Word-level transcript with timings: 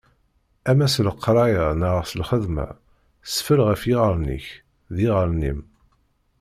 Ama 0.69 0.87
s 0.93 0.95
leqraya, 1.05 1.65
neɣ 1.79 1.95
d 2.09 2.11
lxedma, 2.21 2.67
sfell 3.35 3.61
ɣef 3.67 3.81
yiɣallen-ik, 3.89 4.47
d 4.95 4.97
yiɣallen-im. 5.03 5.59